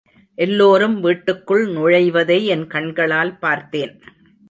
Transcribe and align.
எல்லோரும் 0.37 0.99
வீட்டுக்குள் 0.99 1.67
நுழைவதை 1.67 2.45
என் 2.45 2.67
கண்களால் 2.67 3.39
பார்த்தேன். 3.39 3.93